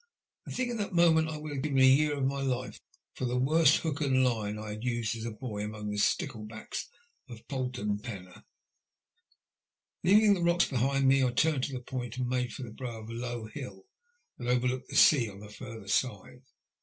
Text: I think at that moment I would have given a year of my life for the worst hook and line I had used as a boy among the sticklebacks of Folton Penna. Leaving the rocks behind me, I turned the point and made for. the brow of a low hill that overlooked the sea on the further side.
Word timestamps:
I 0.47 0.51
think 0.51 0.71
at 0.71 0.77
that 0.79 0.93
moment 0.95 1.29
I 1.29 1.37
would 1.37 1.51
have 1.51 1.61
given 1.61 1.77
a 1.77 1.83
year 1.85 2.15
of 2.17 2.25
my 2.25 2.41
life 2.41 2.81
for 3.13 3.25
the 3.25 3.37
worst 3.37 3.77
hook 3.83 4.01
and 4.01 4.23
line 4.23 4.57
I 4.57 4.71
had 4.71 4.83
used 4.83 5.15
as 5.15 5.25
a 5.25 5.31
boy 5.31 5.63
among 5.63 5.91
the 5.91 5.97
sticklebacks 5.99 6.87
of 7.29 7.43
Folton 7.47 7.99
Penna. 8.01 8.43
Leaving 10.03 10.33
the 10.33 10.41
rocks 10.41 10.65
behind 10.65 11.07
me, 11.07 11.23
I 11.23 11.29
turned 11.29 11.65
the 11.65 11.79
point 11.81 12.17
and 12.17 12.27
made 12.27 12.51
for. 12.51 12.63
the 12.63 12.71
brow 12.71 12.99
of 13.01 13.11
a 13.11 13.13
low 13.13 13.45
hill 13.45 13.85
that 14.39 14.47
overlooked 14.47 14.89
the 14.89 14.95
sea 14.95 15.29
on 15.29 15.39
the 15.39 15.49
further 15.49 15.87
side. 15.87 16.41